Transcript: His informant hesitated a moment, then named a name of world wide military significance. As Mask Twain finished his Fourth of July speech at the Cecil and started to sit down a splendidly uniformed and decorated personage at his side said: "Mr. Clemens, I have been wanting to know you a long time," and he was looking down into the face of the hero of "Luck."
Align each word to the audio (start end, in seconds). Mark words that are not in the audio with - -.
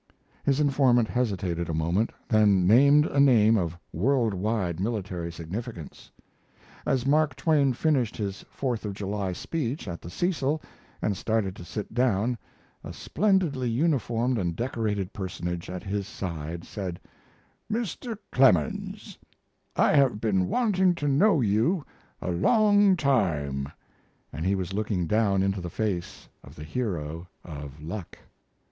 His 0.43 0.59
informant 0.59 1.07
hesitated 1.07 1.69
a 1.69 1.75
moment, 1.75 2.11
then 2.27 2.65
named 2.65 3.05
a 3.05 3.19
name 3.19 3.55
of 3.55 3.77
world 3.93 4.33
wide 4.33 4.79
military 4.79 5.31
significance. 5.31 6.09
As 6.87 7.05
Mask 7.05 7.35
Twain 7.35 7.71
finished 7.73 8.17
his 8.17 8.43
Fourth 8.49 8.83
of 8.83 8.95
July 8.95 9.31
speech 9.31 9.87
at 9.87 10.01
the 10.01 10.09
Cecil 10.09 10.59
and 11.03 11.15
started 11.15 11.55
to 11.55 11.63
sit 11.63 11.93
down 11.93 12.35
a 12.83 12.91
splendidly 12.93 13.69
uniformed 13.69 14.39
and 14.39 14.55
decorated 14.55 15.13
personage 15.13 15.69
at 15.69 15.83
his 15.83 16.07
side 16.07 16.63
said: 16.63 16.99
"Mr. 17.71 18.17
Clemens, 18.31 19.19
I 19.75 19.93
have 19.93 20.19
been 20.19 20.47
wanting 20.47 20.95
to 20.95 21.07
know 21.07 21.41
you 21.41 21.85
a 22.23 22.31
long 22.31 22.97
time," 22.97 23.71
and 24.33 24.47
he 24.47 24.55
was 24.55 24.73
looking 24.73 25.05
down 25.05 25.43
into 25.43 25.61
the 25.61 25.69
face 25.69 26.27
of 26.43 26.55
the 26.55 26.63
hero 26.63 27.27
of 27.45 27.83
"Luck." 27.83 28.17